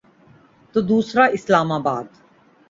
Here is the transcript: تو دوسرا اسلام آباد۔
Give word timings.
تو 0.73 0.81
دوسرا 0.81 1.25
اسلام 1.25 1.71
آباد۔ 1.71 2.09